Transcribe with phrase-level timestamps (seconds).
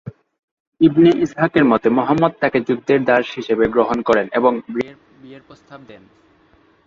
[0.81, 6.03] ইবনে ইসহাকের মতে, মুহাম্মদ তাকে যুদ্ধের দাস হিসেবে গ্রহণ করেন এবং বিয়ের প্রস্তাব করেন।